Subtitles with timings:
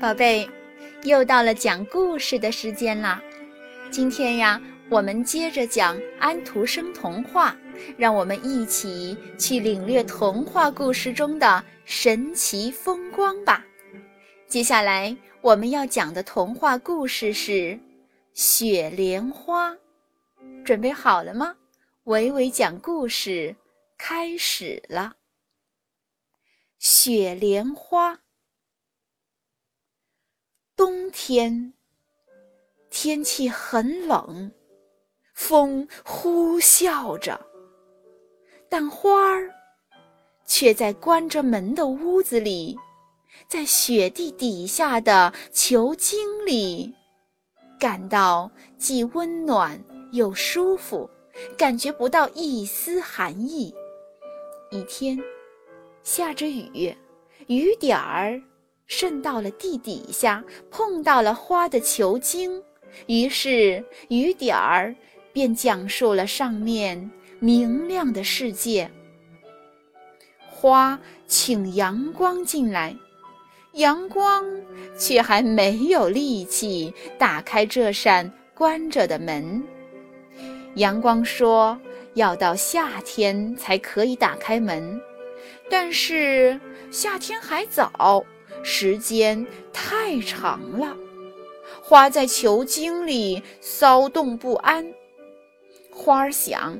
[0.00, 0.48] 宝贝，
[1.02, 3.22] 又到了讲故事的时间啦！
[3.90, 7.54] 今天呀，我们接着讲安徒生童话，
[7.98, 13.62] 让我们一起去领略童话故事中的神奇风光吧。
[14.48, 17.52] 接下来我们要讲的童话故事是
[18.32, 19.70] 《雪莲花》，
[20.64, 21.54] 准备好了吗？
[22.04, 23.54] 维维讲故事
[23.98, 25.12] 开始了，
[26.78, 28.14] 《雪莲花》。
[30.80, 31.74] 冬天，
[32.88, 34.50] 天气很冷，
[35.34, 37.38] 风呼啸着，
[38.66, 39.50] 但花儿
[40.46, 42.78] 却在关着门的屋子里，
[43.46, 46.94] 在雪地底下的球茎里，
[47.78, 49.78] 感到既温暖
[50.12, 51.10] 又舒服，
[51.58, 53.74] 感觉不到一丝寒意。
[54.70, 55.22] 一天，
[56.02, 56.96] 下着雨，
[57.48, 58.42] 雨点儿。
[58.90, 62.60] 渗到了地底下，碰到了花的球茎，
[63.06, 64.92] 于是雨点儿
[65.32, 68.90] 便讲述了上面明亮的世界。
[70.48, 72.96] 花请阳光进来，
[73.74, 74.44] 阳光
[74.98, 79.62] 却还没有力气打开这扇关着的门。
[80.74, 81.80] 阳光说
[82.14, 85.00] ：“要到夏天才可以打开门，
[85.70, 86.60] 但是
[86.90, 88.26] 夏天还早。”
[88.62, 90.96] 时间太长了，
[91.82, 94.92] 花在球茎里骚动不安。
[95.90, 96.78] 花儿想：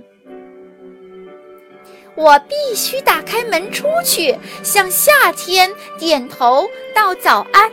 [2.15, 7.71] 我必须打开门出去，向夏天点头道早安，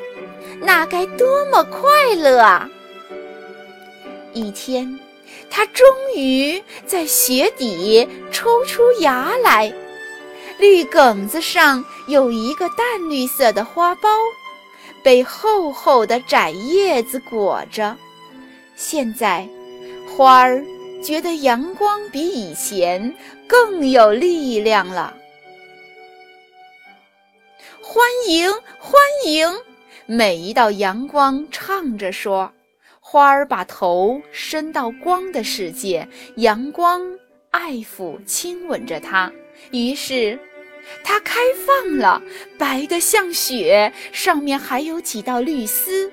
[0.60, 2.70] 那该多么快乐啊！
[4.34, 5.00] 一天，
[5.50, 9.74] 它终于在雪底抽出芽来。
[10.58, 14.10] 绿梗子上有一个淡绿色的花苞，
[15.04, 17.96] 被厚厚的窄叶子裹着。
[18.76, 19.48] 现在，
[20.08, 20.64] 花儿
[21.04, 23.16] 觉得阳光比以前
[23.48, 25.16] 更有力量了。
[27.82, 28.94] 欢迎，欢
[29.26, 29.48] 迎！
[30.08, 32.52] 每一道阳光唱着说
[33.00, 36.08] ：“花儿把头伸到光的世界，
[36.38, 37.02] 阳光
[37.52, 39.32] 爱抚、亲吻着它。”
[39.72, 40.38] 于是。
[41.04, 42.22] 它开放了，
[42.58, 46.10] 白得像雪，上面还有几道绿丝。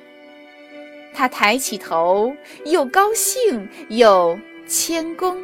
[1.15, 2.35] 它抬起头，
[2.65, 5.41] 又高兴又谦恭。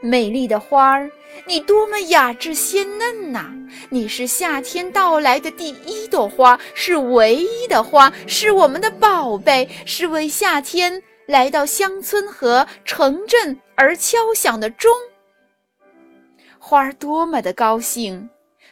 [0.00, 1.10] 美丽的花儿，
[1.44, 3.52] 你多么雅致鲜嫩呐！
[3.90, 14.90] 你是夏天到来的第一朵花，是唯一的花，是我们的宝贝，是为夏天来到乡村和城镇而敲响的钟。
[16.58, 18.28] 花儿多么的高兴，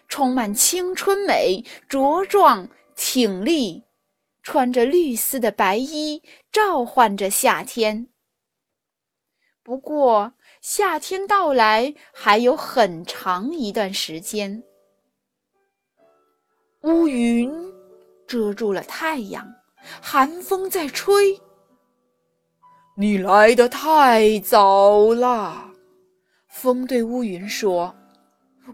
[0.08, 3.84] 充满青春美，茁壮挺立，
[4.42, 8.08] 穿着绿丝的白衣，召唤着夏天。
[9.62, 14.62] 不过，夏天到来还有很长一段时间。
[16.82, 17.50] 乌云
[18.26, 19.54] 遮住了太阳，
[20.02, 21.40] 寒风在吹。
[22.96, 25.72] 你来的太早了。
[26.48, 27.92] 风对乌云说：“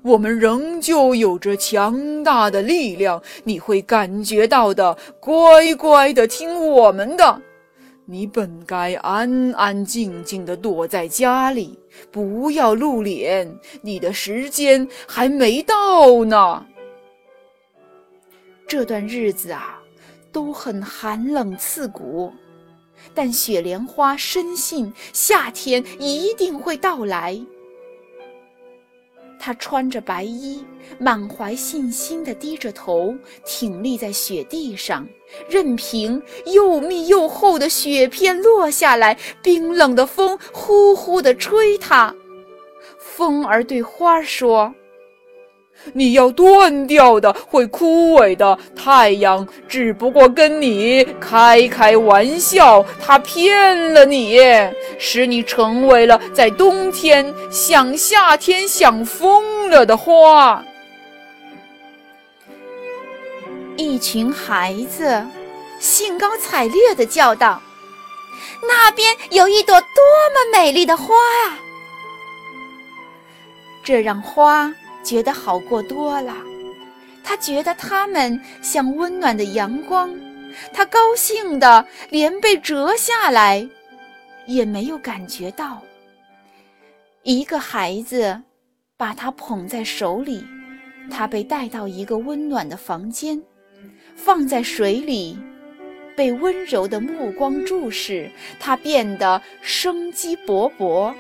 [0.05, 4.95] 我们仍旧有着强大的力量，你会感觉到的。
[5.21, 7.41] 乖乖的听我们的。
[8.05, 11.79] 你本该安安静静的躲在家里，
[12.11, 13.51] 不要露脸。
[13.81, 16.67] 你的时间还没到呢。
[18.69, 19.81] 这段日子啊，
[20.31, 22.31] 都很寒冷刺骨，
[23.15, 27.41] 但雪莲花深信夏天一定会到来。”
[29.43, 30.63] 他穿着白衣，
[30.99, 35.09] 满怀信心地低着头，挺立在雪地上，
[35.49, 42.15] 任凭又密又厚的雪片落下来，冰冷的风呼呼地吹它。
[42.99, 44.75] 风儿对花儿说。
[45.93, 48.59] 你要断掉的，会枯萎的。
[48.77, 54.39] 太阳只不过跟你开开玩笑，他骗了你，
[54.99, 60.63] 使你成为了在冬天想夏天想疯了的花。
[63.77, 65.27] 一群孩子
[65.79, 67.61] 兴高采烈地叫道
[68.69, 69.87] ：“那边有一朵多
[70.35, 71.59] 么美丽的花啊！”
[73.83, 74.71] 这让花。
[75.03, 76.35] 觉得好过多了，
[77.23, 80.15] 他觉得它们像温暖的阳光，
[80.73, 83.67] 他高兴的连被折下来
[84.47, 85.83] 也没有感觉到。
[87.23, 88.41] 一个孩子
[88.97, 90.45] 把它捧在手里，
[91.11, 93.43] 他被带到一个温暖的房间，
[94.17, 95.39] 放在水里，
[96.17, 101.15] 被温柔的目光注视，他变得生机勃勃。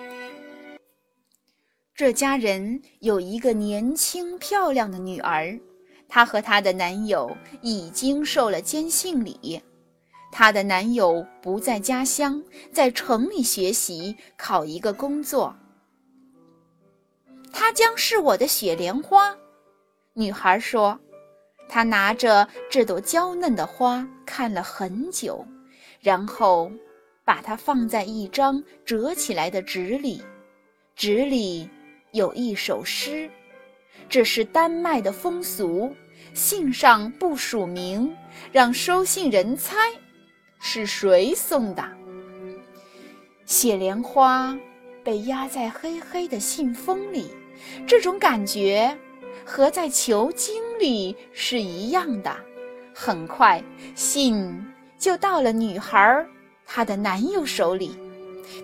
[2.00, 5.60] 这家人有一个年轻漂亮的女儿，
[6.08, 7.30] 她和她的男友
[7.60, 9.60] 已经受了坚信礼。
[10.32, 12.42] 她的男友不在家乡，
[12.72, 15.54] 在城里学习，考一个工作。
[17.52, 19.36] 她将是我的雪莲花，
[20.14, 20.98] 女孩说。
[21.68, 25.46] 她拿着这朵娇嫩的花看了很久，
[26.00, 26.72] 然后
[27.26, 30.22] 把它放在一张折起来的纸里，
[30.96, 31.68] 纸里
[32.12, 33.30] 有一首诗，
[34.08, 35.94] 这是丹麦的风俗，
[36.34, 38.12] 信上不署名，
[38.50, 39.76] 让收信人猜。
[40.58, 41.84] 是谁送的？
[43.46, 44.58] 雪莲花
[45.04, 47.30] 被压在黑黑的信封里，
[47.86, 48.96] 这种感觉
[49.44, 52.36] 和在球茎里是一样的。
[52.92, 53.62] 很快，
[53.94, 54.66] 信
[54.98, 56.26] 就到了女孩
[56.66, 57.96] 她的男友手里，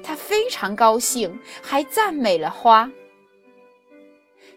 [0.02, 2.90] 她非常高兴，还赞美了花。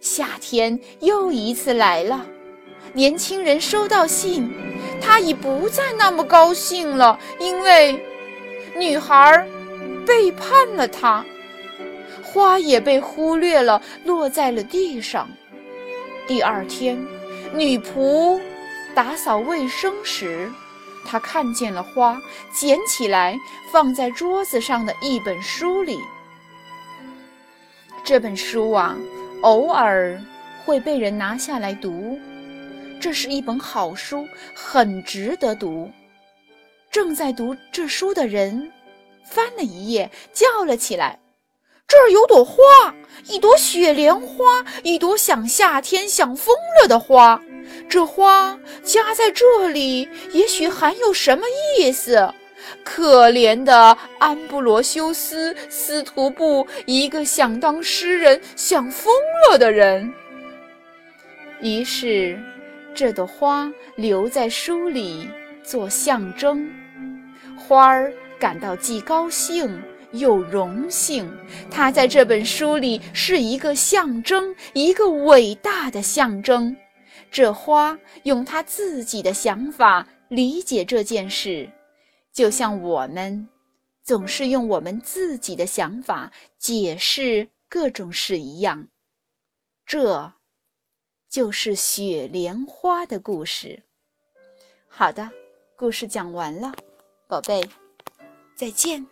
[0.01, 2.25] 夏天又一次来了，
[2.93, 4.51] 年轻人收到信。
[5.01, 8.03] 他已不再那么高兴了，因为
[8.75, 9.47] 女孩
[10.05, 11.23] 背叛了他，
[12.21, 15.29] 花也被忽略了，落在了地上。
[16.27, 16.97] 第二天，
[17.53, 18.39] 女仆
[18.93, 20.51] 打扫卫生时，
[21.05, 22.21] 她看见了花，
[22.53, 23.37] 捡起来
[23.71, 25.97] 放在桌子上的一本书里。
[28.03, 28.97] 这本书啊，
[29.41, 30.19] 偶尔
[30.65, 32.19] 会被人拿下来读。
[32.99, 35.89] 这是一本好书，很值得读。
[36.91, 38.71] 正在读这书的人
[39.23, 41.19] 翻了一页，叫了起来
[41.87, 42.53] ：“这儿有朵花，
[43.27, 47.41] 一朵雪莲花，一朵想夏天想疯了的花。
[47.87, 51.45] 这花夹在这里，也许还有什么
[51.77, 52.33] 意思？
[52.83, 59.13] 可怜的安布罗修斯·司徒布，一个想当诗人想疯
[59.49, 60.11] 了的人。”
[61.61, 62.39] 于是。
[62.95, 65.29] 这朵花留在书里
[65.63, 66.69] 做象征，
[67.55, 69.81] 花儿感到既高兴
[70.11, 71.31] 又荣幸。
[71.71, 76.75] 它在这本书里是一个象征，一个伟大的象征。
[77.31, 81.69] 这花用它自己的想法理解这件事，
[82.31, 83.47] 就像我们
[84.01, 88.87] 总是用我们自己的想法解释各种事一样。
[89.85, 90.33] 这。
[91.29, 93.83] 就是雪莲花的故事。
[94.87, 95.29] 好的，
[95.75, 96.73] 故事讲完了，
[97.27, 97.63] 宝贝，
[98.55, 99.05] 再见。